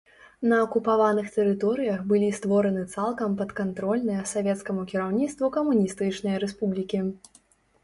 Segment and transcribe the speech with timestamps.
[0.51, 7.07] На акупаваных тэрыторыях былі створаны цалкам падкантрольныя савецкаму кіраўніцтву камуністычныя рэспублікі.